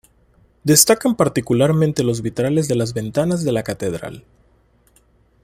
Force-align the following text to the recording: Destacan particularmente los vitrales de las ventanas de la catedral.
Destacan 0.63 1.15
particularmente 1.15 2.03
los 2.03 2.23
vitrales 2.23 2.67
de 2.67 2.73
las 2.73 2.95
ventanas 2.95 3.43
de 3.43 3.51
la 3.51 3.61
catedral. 3.61 4.25